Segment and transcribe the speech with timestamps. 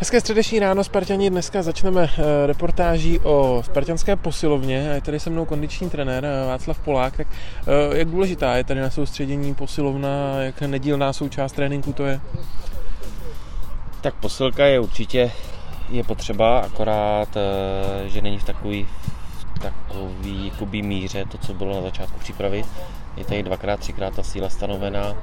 [0.00, 1.30] Hezké středeční ráno, Spartani.
[1.30, 4.76] Dneska začneme eh, reportáží o spartanské posilovně.
[4.76, 7.16] Je tady se mnou kondiční trenér eh, Václav Polák.
[7.16, 12.20] Tak eh, jak důležitá je tady na soustředění posilovna, jak nedílná součást tréninku to je?
[14.00, 15.30] Tak posilka je určitě
[15.90, 17.28] je potřeba, akorát,
[18.06, 18.86] že není v takový,
[19.62, 22.64] takový jakoby míře to, co bylo na začátku přípravy.
[23.16, 25.14] Je tady dvakrát, třikrát ta síla stanovená.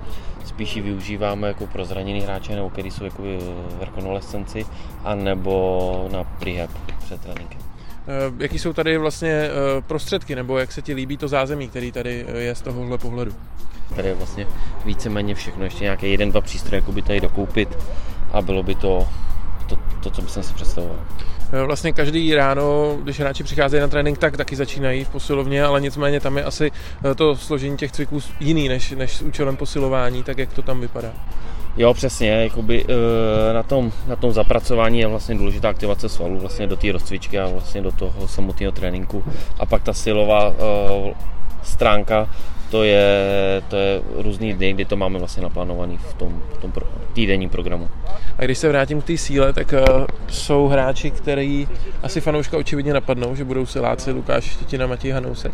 [0.45, 3.23] Spíš ji využíváme jako pro zraněný hráče, nebo který jsou jako
[3.77, 4.66] v rekonvalescenci,
[5.04, 7.59] anebo na prehab před tréninkem.
[8.08, 9.52] Eh, jaký jsou tady vlastně eh,
[9.82, 13.32] prostředky, nebo jak se ti líbí to zázemí, který tady eh, je z tohohle pohledu?
[13.96, 14.48] Tady je vlastně
[14.85, 17.77] víceméně všechno, ještě nějaké jeden, dva přístroje, jako by tady dokoupit
[18.32, 19.07] a bylo by to
[19.68, 20.99] to, to co bych si představoval.
[21.54, 25.82] Eh, vlastně každý ráno, když hráči přicházejí na trénink, tak taky začínají v posilovně, ale
[25.82, 26.72] nicméně tam je asi
[27.12, 30.82] eh, to složení těch cviků jiný než, než s účelem posilování, tak jak to tam
[30.82, 31.13] vypadá.
[31.77, 36.68] Jo, přesně, jakoby, eh, na, tom, na tom zapracování je vlastně důležitá aktivace svalů vlastně
[36.68, 39.24] do té rozcvičky a vlastně do toho samotného tréninku.
[39.60, 40.54] A pak ta silová
[41.64, 42.30] stránka,
[42.71, 43.07] to je,
[43.68, 46.74] to je různý dny, kdy to máme vlastně naplánovaný v tom, v tom
[47.13, 47.90] týdenním programu.
[48.37, 51.68] A když se vrátím k té síle, tak uh, jsou hráči, který
[52.04, 55.51] asi fanouška očividně napadnou, že budou siláci Lukáš Štětina, Matěj Hanousek.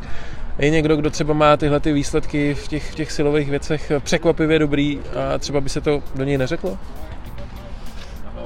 [0.59, 4.59] Je někdo, kdo třeba má tyhle ty výsledky v těch, v těch silových věcech překvapivě
[4.59, 4.99] dobrý
[5.33, 6.77] a třeba by se to do něj neřeklo?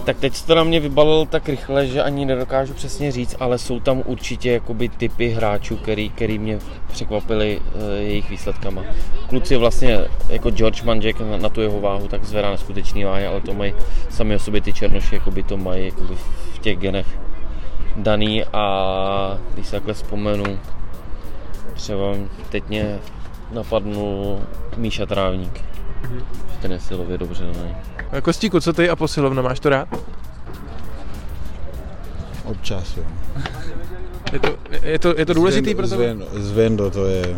[0.07, 3.79] Tak teď to na mě vybalil tak rychle, že ani nedokážu přesně říct, ale jsou
[3.79, 6.59] tam určitě jakoby typy hráčů, který, který mě
[6.91, 8.83] překvapili uh, jejich výsledkama.
[9.29, 9.99] Kluci vlastně
[10.29, 13.73] jako George Manžek na, na tu jeho váhu tak zvedá neskutečný váhy, ale to mají
[14.09, 16.15] sami o sobě ty černoši, jakoby to mají jakoby
[16.53, 17.07] v těch genech
[17.97, 20.59] daný a když se takhle vzpomenu,
[21.73, 22.15] třeba
[22.49, 22.99] teď mě
[23.51, 24.39] napadnul
[24.77, 25.61] Míša Trávník.
[26.03, 26.21] Mm-hmm.
[26.61, 27.75] Ten je silově dobře daný.
[28.21, 29.87] Kostíku, co ty a posilovna, máš to rád?
[32.43, 33.03] Občas, jo.
[34.33, 35.95] Je to, je to, je to důležitý pro to?
[36.33, 37.37] Zvendo to je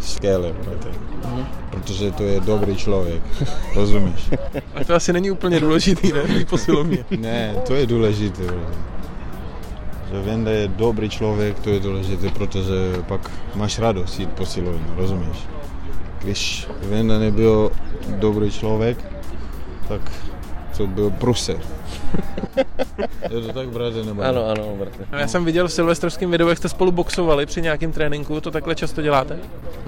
[0.00, 1.44] skvělé, mm-hmm.
[1.70, 3.22] protože to je dobrý člověk,
[3.74, 4.30] rozumíš?
[4.74, 7.04] A to asi není úplně důležitý, ne, v posilovně.
[7.18, 8.44] ne, to je důležité.
[10.12, 15.38] Že Venda je dobrý člověk, to je důležité, protože pak máš radost jít posilovně, rozumíš?
[16.26, 17.70] Když Venda nebyl
[18.08, 18.98] dobrý člověk,
[19.88, 20.12] tak
[20.76, 21.56] to byl pruser.
[23.30, 24.22] je to tak, brate, nebo?
[24.22, 25.06] Ano, ano, brate.
[25.12, 28.50] No, já jsem viděl v silvestrovském videu, jak jste spolu boxovali při nějakém tréninku, to
[28.50, 29.38] takhle často děláte?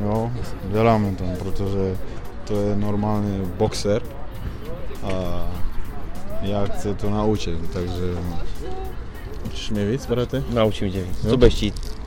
[0.03, 0.31] Jo,
[0.73, 1.97] děláme to, protože
[2.45, 4.03] to je normální boxer
[5.03, 5.47] a
[6.43, 8.19] já chci to naučit, takže
[9.47, 10.43] Učíš mě víc, brate?
[10.51, 11.21] Naučím tě víc.
[11.23, 11.98] Co budeš chtít?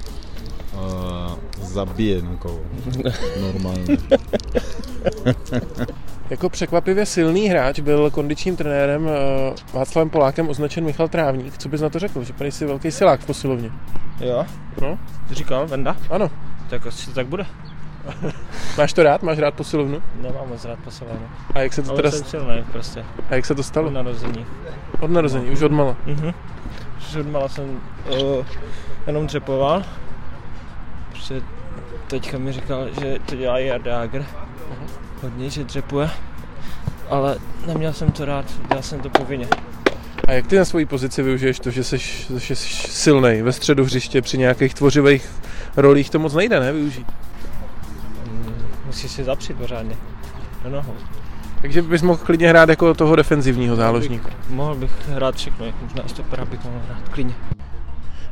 [1.71, 2.59] Zabije někoho.
[3.41, 3.83] Normálně.
[6.29, 11.57] Jako překvapivě silný hráč byl kondičním trenérem eh, Václavem Polákem označen Michal Trávník.
[11.57, 12.23] Co bys na to řekl?
[12.23, 13.71] Že tady si velký silák v posilovně.
[14.19, 14.45] Jo?
[14.81, 14.99] No?
[15.29, 15.95] Ty říkal, Venda?
[16.09, 16.31] Ano.
[16.69, 17.45] Tak asi to tak bude.
[18.77, 19.23] Máš to rád?
[19.23, 20.01] Máš rád posilovnu?
[20.21, 21.27] Nemám moc rád posilovnu.
[21.53, 22.11] A jak se to Ale teda...
[22.11, 23.05] jsem silný prostě.
[23.29, 23.87] A jak se to stalo?
[23.87, 24.45] Od narození.
[24.99, 25.95] Od narození, už od mala.
[26.05, 26.33] Mhm.
[26.97, 28.45] Už od mala jsem uh,
[29.07, 29.83] jenom dřepoval.
[31.11, 31.41] Protože
[32.11, 33.57] teďka mi říkal, že to dělá.
[33.57, 34.25] Uh-huh
[35.21, 36.09] hodně, že dřepuje,
[37.09, 39.47] ale neměl jsem to rád, dělal jsem to povinně.
[40.27, 41.97] A jak ty na svoji pozici využiješ to, že jsi,
[42.37, 45.29] že jsi silný ve středu hřiště při nějakých tvořivých
[45.77, 47.07] rolích, to moc nejde, ne, využít?
[48.27, 48.55] Mm,
[48.85, 49.95] musíš si zapřít pořádně
[50.63, 50.95] do nohou.
[51.61, 54.29] Takže bys mohl klidně hrát jako toho defenzivního záložníka.
[54.49, 57.33] Mohl bych hrát všechno, jak možná stopera bych mohl hrát klidně.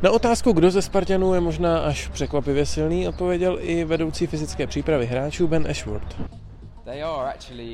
[0.02, 5.06] Na otázku, kdo ze Spartanů je možná až překvapivě silný, odpověděl i vedoucí fyzické přípravy
[5.06, 6.39] hráčů Ben Ashworth.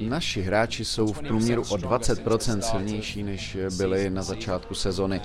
[0.09, 5.21] Naši hráči jsou v průměru o 20% silnější, než byli na začátku sezony.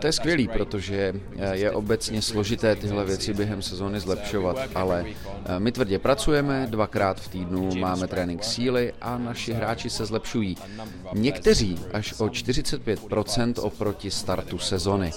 [0.00, 1.14] To je skvělý, protože
[1.52, 5.04] je obecně složité tyhle věci během sezony zlepšovat, ale
[5.58, 10.56] my tvrdě pracujeme, dvakrát v týdnu máme trénink síly a naši hráči se zlepšují.
[11.12, 15.10] Někteří až o 45% oproti startu sezony.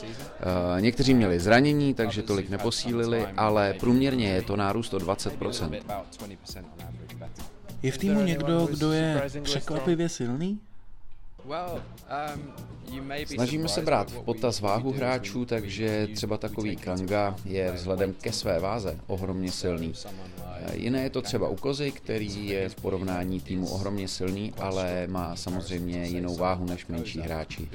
[0.80, 5.82] Někteří měli zranění, takže tolik neposílili, ale průměrně je to nárůst o 20%.
[7.84, 10.60] Je v týmu někdo, kdo je překvapivě silný?
[13.26, 18.60] Snažíme se brát v potaz váhu hráčů, takže třeba takový Kanga je vzhledem ke své
[18.60, 19.94] váze ohromně silný.
[20.74, 25.36] Jiné je to třeba u Kozy, který je v porovnání týmu ohromně silný, ale má
[25.36, 27.70] samozřejmě jinou váhu než menší hráči.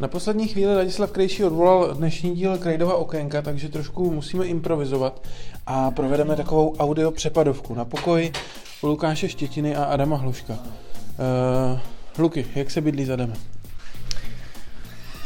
[0.00, 5.28] Na poslední chvíli Ladislav Krejší odvolal dnešní díl Krejdova okénka, takže trošku musíme improvizovat
[5.66, 8.32] a provedeme takovou audio přepadovku na pokoj
[8.82, 10.52] u Lukáše Štětiny a Adama Hluška.
[10.52, 11.80] Uh,
[12.18, 13.36] Luky, jak se bydlí za Adamem?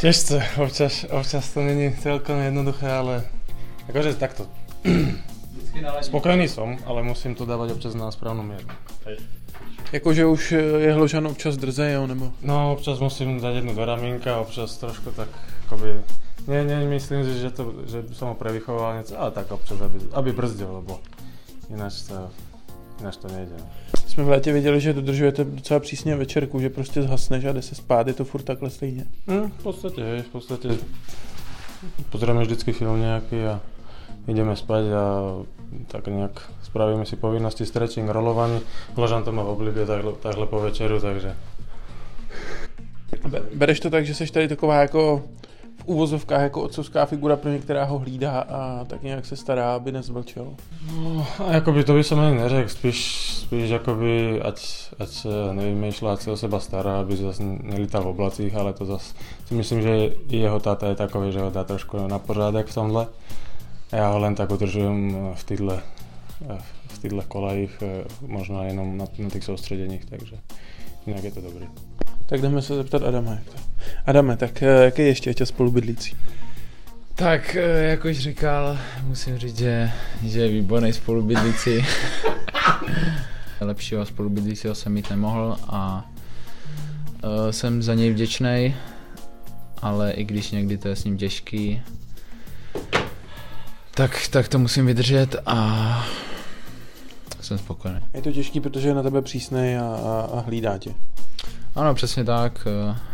[0.01, 3.25] Těžce, občas, občas to není celkom jednoduché, ale
[3.89, 4.47] jakože takto.
[6.01, 8.69] Spokojný som, ale musím to dávať občas na správnu mieru.
[9.93, 12.33] Jakože už je Hložan občas drze, jo, nebo?
[12.43, 15.29] No, občas musím dať jednu do ramínka, občas trošku tak,
[15.67, 16.01] akoby,
[16.49, 19.99] nie, nie, myslím si, že, to, že som ho prevychoval něco, ale tak občas, aby,
[20.13, 21.01] aby brzdil, lebo
[21.71, 22.31] ináč to,
[23.01, 23.57] ináč to nejde.
[24.07, 27.75] Jsme v létě viděli, že dodržujete docela přísně večerku, že prostě zhasneš a jde se
[27.75, 29.05] spát, je to furt takhle stejně.
[29.27, 30.69] Hmm, v podstatě, hej, v podstatě
[32.11, 33.61] pozrieme vždycky film nějaký a
[34.29, 35.05] ideme spať a
[35.87, 38.61] tak nějak spravíme si povinnosti, stretching, rolování.
[38.95, 41.37] Hložan to má v oblibě takhle, takhle po večeru, takže...
[43.55, 45.23] Bereš to tak, že jsi tady taková jako
[45.79, 49.93] v úvozovkách jako otcovská figura pro některá ho hlídá a tak nějak se stará, aby
[49.93, 50.47] nezvlčel?
[50.93, 52.99] No, jakoby to by som ani neřekl, spíš,
[53.47, 54.59] spíš jakoby, ať,
[54.99, 58.85] ať se nevymýšľa, ať se o seba stará, aby zase nelítal v oblacích, ale to
[58.85, 59.15] zase
[59.47, 62.75] si myslím, že i jeho táta je takový, že ho dá trošku na pořádek v
[62.75, 63.07] tomhle.
[63.93, 65.83] Já ho len tak udržujem v týhle,
[66.89, 67.83] v týhle kolajích,
[68.27, 70.37] možná jenom na, na těch soustředěních, takže
[71.07, 71.67] jinak je to dobrý.
[72.27, 73.31] Tak jdeme se zeptat Adama.
[73.31, 73.59] Jak to.
[74.07, 76.17] Adame, tak jaký ještě tě spolubydlící?
[77.15, 79.91] Tak, jak už říkal, musím říct, že,
[80.23, 81.71] že je výborný spolubydlící.
[83.61, 86.11] Lepšího spolubydlícího jsem mít nemohl a
[87.25, 88.75] uh, jsem za něj vděčný,
[89.83, 91.83] ale i když někdy to je s ním těžký,
[93.99, 96.07] tak, tak to musím vydržet a
[97.41, 98.01] jsem spokojený.
[98.15, 100.95] Je to těžký, protože je na tebe přísný a, a, a hlídá tě.
[101.75, 102.69] Ano, přesně tak,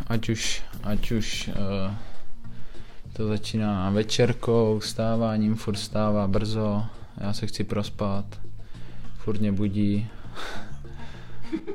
[0.07, 1.95] ať už, ať už uh,
[3.13, 6.85] to začíná večerkou, stáváním, furt stává brzo,
[7.21, 8.25] já se chci prospat,
[9.19, 10.09] furt mě budí.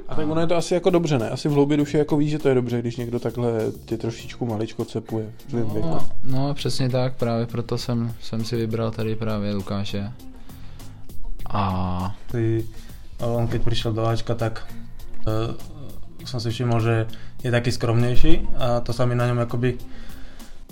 [0.07, 1.29] A tak ono je to asi jako dobře, ne?
[1.29, 3.51] Asi v hloubi duše jako víš, že to je dobře, když někdo takhle
[3.85, 5.97] tě trošičku maličko cepuje v no, věku.
[6.23, 10.11] No, přesně tak, právě proto jsem, jsem si vybral tady právě Lukáše.
[11.49, 12.15] A...
[12.31, 12.65] Ty,
[13.19, 14.67] on keď přišel do Ačka, tak
[15.27, 15.55] uh,
[16.25, 17.07] som si všimol, že
[17.43, 19.77] je taký skromnější a to sa mi na něm jakoby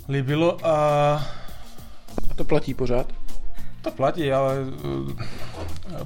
[0.08, 0.74] líbilo a...
[2.30, 3.17] A to platí pořád?
[3.88, 5.08] To platí, ale uh,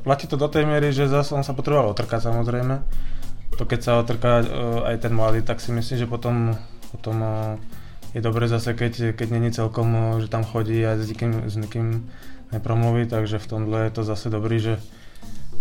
[0.07, 2.79] platí to do tej miery, že zase on sa potreboval otrkať samozrejme.
[3.59, 6.55] To keď sa otrká uh, aj ten mladý, tak si myslím, že potom,
[6.95, 7.59] potom uh,
[8.15, 12.07] je dobré zase, keď, keď není celkom, že tam chodí a s nikým, s nikým
[12.55, 14.79] nepromluví, takže v tomhle je to zase dobrý, že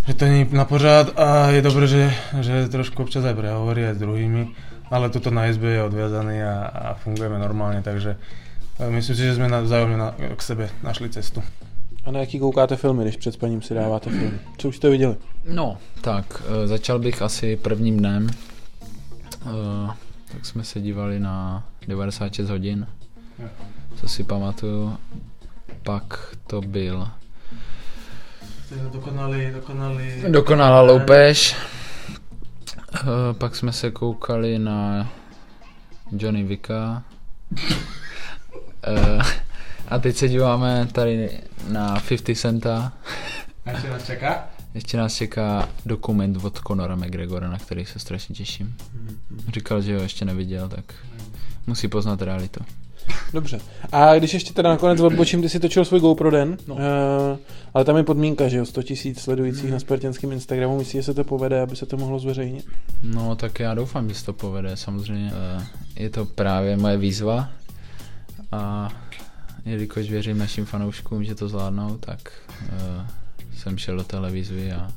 [0.07, 3.95] že to není na pořád a je dobré, že, že trošku občas aj prehovorí aj
[3.95, 4.49] s druhými,
[4.89, 8.17] ale toto na izbe je odviazaný a, a fungujeme normálně, takže
[8.89, 9.97] myslím si, že jsme vzájemně
[10.35, 11.43] k sebe našli cestu.
[12.05, 14.39] A na jaký koukáte filmy, když před spaním si dáváte filmy?
[14.57, 15.15] Co už jste viděli?
[15.45, 18.29] No, tak začal bych asi prvním dnem.
[20.31, 22.87] Tak jsme se dívali na 96 hodin,
[23.95, 24.97] co si pamatuju.
[25.83, 27.07] Pak to byl
[28.91, 30.23] Dokonalý, dokonalý.
[30.29, 31.55] Dokonalá loupež.
[33.03, 35.09] Uh, pak jsme se koukali na
[36.11, 37.03] Johnny Vicka.
[38.87, 39.23] Uh,
[39.91, 41.29] a teď se díváme tady
[41.67, 42.93] na 50 Centa.
[43.65, 44.49] A ještě nás čeká?
[44.73, 48.75] Ještě nás čeká dokument od Conora McGregora, na který se strašně těším.
[49.53, 50.93] Říkal, že ho ještě neviděl, tak
[51.67, 52.63] musí poznat realitu.
[53.33, 53.59] Dobře.
[53.91, 56.75] A když ještě teda nakonec odbočím, ty si točil svůj GoPro den, no.
[56.75, 56.81] uh,
[57.73, 59.71] ale tam je podmínka, že jo, 100 tisíc sledujících hmm.
[59.73, 60.77] na spartianském Instagramu.
[60.77, 62.65] Myslíš, že se to povede, aby se to mohlo zveřejnit?
[63.03, 64.77] No, tak já doufám, že se to povede.
[64.77, 65.63] Samozřejmě uh,
[65.95, 67.49] je to právě moje výzva
[68.51, 68.89] a
[69.65, 73.07] jelikož věřím našim fanouškům, že to zvládnou, tak uh,
[73.57, 74.91] jsem šel do výzvy a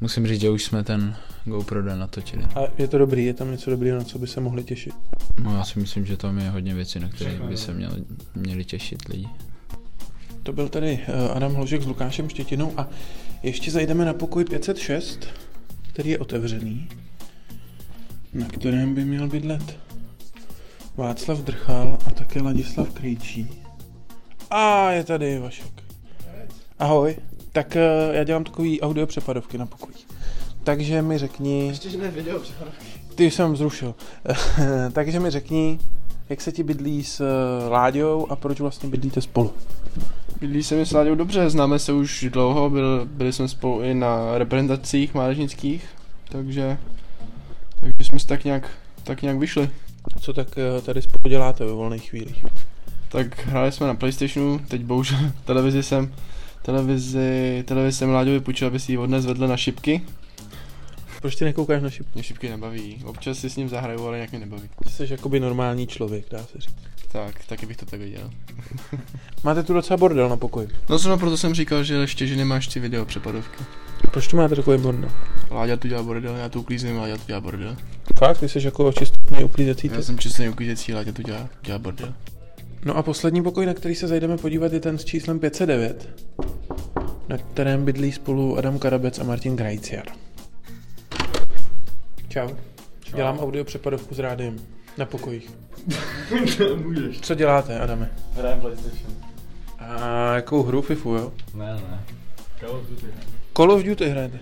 [0.00, 2.44] musím říct, že už jsme ten GoPro den natočili.
[2.44, 3.24] A je to dobrý?
[3.24, 4.94] Je tam něco dobrého, na co by se mohli těšit?
[5.42, 8.04] No já si myslím, že tam je hodně věcí, na které by se měli,
[8.34, 9.28] měli těšit lidi.
[10.42, 12.88] To byl tady eh, Adam Hložek s Lukášem Štětinou a
[13.42, 15.26] ještě zajdeme na pokoj 506,
[15.92, 16.88] který je otevřený,
[18.34, 19.78] na kterém by měl bydlet
[20.96, 23.48] Václav Drchal a také Ladislav Krejčí.
[24.50, 25.82] A je tady Vašek.
[26.78, 27.16] Ahoj.
[27.52, 29.94] Tak eh, já dělám takový audio přepadovky na pokoj.
[30.64, 31.68] Takže mi řekni...
[31.68, 32.84] Ještě, že ne video přepadovky.
[33.14, 33.94] Ty jsem zrušil.
[34.92, 35.78] Takže mi řekni,
[36.28, 39.52] jak se ti bydlí s eh, Láďou a proč vlastně bydlíte spolu?
[40.40, 43.94] Bydlí se mi s Láďou dobře, známe se už dlouho, byl, byli jsme spolu i
[43.94, 45.84] na reprezentacích mládežnických,
[46.28, 46.78] takže,
[47.80, 48.70] takže jsme si tak nějak,
[49.04, 49.70] tak nějak vyšli.
[50.20, 52.44] Co tak eh, tady spolu děláte ve volných chvílích?
[53.08, 56.14] Tak hráli jsme na Playstationu, teď bohužel televizi jsem,
[56.62, 60.02] televizi, televizi jsem Láďovi půjčil, aby si ji odnes vedle na šipky.
[61.22, 62.10] Proč ty nekoukáš na šipky?
[62.14, 64.68] Mě šipky nebaví, občas si s ním zahraju, ale nějak mě nebaví.
[64.84, 66.74] Ty jsi jakoby normální člověk, dá se říct.
[67.12, 68.30] Tak, taky bych to tak viděl.
[69.44, 70.68] Máte tu docela bordel na pokoji.
[70.88, 73.64] No zrovna proto jsem říkal, že ještě, že nemáš ty video přepadovky.
[74.10, 75.10] Proč tu máte takový bordel?
[75.50, 77.76] Láďa tu dělá bordel, já tu uklízím, Láďa tu dělá bordel.
[78.18, 78.38] Fakt?
[78.38, 82.14] Ty jsi jako čistotný uklízecí Já jsem čistý uklízecí, Láďa tu dělá, dělá bordel.
[82.84, 86.08] No a poslední pokoj, na který se zajdeme podívat, je ten s číslem 509,
[87.28, 90.04] na kterém bydlí spolu Adam Karabec a Martin Grajciar.
[92.32, 92.48] Čau.
[93.04, 93.16] Čau.
[93.16, 94.56] Dělám audio přepadovku s rádiem
[94.98, 95.50] na pokojích.
[96.76, 97.20] Můžeš.
[97.20, 98.10] Co děláte, Adame?
[98.34, 99.12] Hrajem PlayStation.
[99.78, 101.32] A jakou hru FIFU, jo?
[101.54, 102.00] Ne, ne.
[102.60, 103.06] Call of Duty.
[103.56, 104.38] Call of Duty hrajete.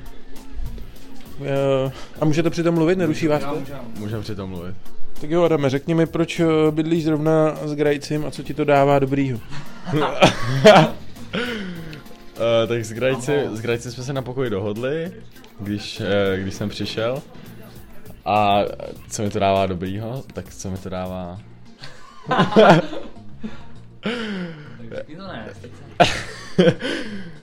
[1.44, 3.62] Eh, A můžete přitom mluvit, neruší vás to?
[3.98, 4.74] Můžeme přitom mluvit.
[5.20, 8.64] Tak jo, Adame, řekni mi, proč eh, bydlíš zrovna s Grajcem a co ti to
[8.64, 9.38] dává dobrýho?
[9.94, 10.00] Uh,
[12.68, 15.12] tak s Grajci, s Grajci jsme se na pokoji dohodli,
[15.60, 16.06] když, uh,
[16.42, 17.22] když jsem přišel.
[18.24, 18.60] A
[19.10, 21.40] co mi to dává dobrýho, tak co mi to dává...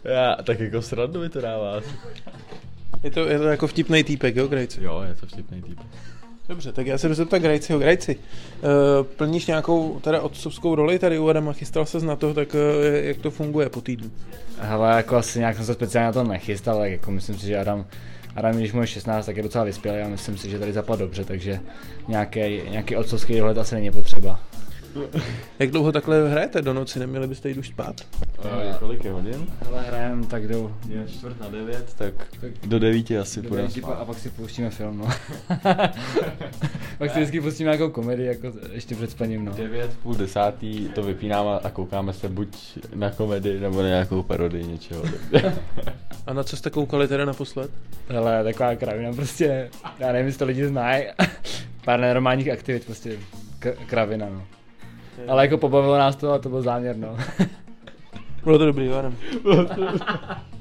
[0.04, 1.82] Já, tak jako srandu mi to dává.
[3.04, 4.84] Je to, je to jako vtipný týpek, jo, Grajci?
[4.84, 5.80] Jo, je to vtipný typ.
[6.50, 7.80] Dobře, tak já se zeptat Grajciho.
[7.80, 12.54] Grajci, uh, plníš nějakou teda otcovskou roli tady u Adama, chystal ses na to, tak
[12.54, 12.60] uh,
[12.96, 14.12] jak to funguje po týdnu?
[14.60, 17.58] Hele, jako asi nějak jsem se speciálně na to nechystal, ale jako myslím si, že
[17.58, 17.86] Adam,
[18.38, 21.00] Adam, když mu je 16, tak je docela vyspělý a myslím si, že tady zapadl
[21.00, 21.60] dobře, takže
[22.08, 22.39] nějaký,
[22.70, 24.39] nějaký otcovský dohled asi není potřeba.
[25.60, 28.01] Jak dlouho takhle hrajete do noci, neměli byste jít už spát?
[28.39, 29.48] Uh, kolik je hodin?
[29.65, 32.13] Hele, hrajeme tak jdou Je čtvrt na devět, tak
[32.65, 33.94] do devíti asi do devíti spát.
[33.94, 35.06] a pak si pouštíme film, no.
[36.98, 39.51] pak si vždycky pustíme nějakou komedii, jako ještě před spaním, no.
[39.51, 42.58] Devět, půl desátý to vypínáme a koukáme se buď
[42.96, 45.03] na komedii nebo na nějakou parodii něčeho.
[46.28, 47.72] A na co jste koukali teda naposled?
[48.10, 49.70] Hele, taková kravina, prostě,
[50.00, 51.04] já nevím, jestli to lidi znají,
[51.86, 53.18] pár nenormálních aktivit, prostě
[53.60, 54.44] k- kravina, no.
[55.28, 57.18] Ale jako pobavilo nás to a to byl záměr, no.
[58.44, 59.16] Bylo to dobrý, Adam.